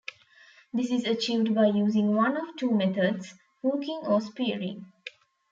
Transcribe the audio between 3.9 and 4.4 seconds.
or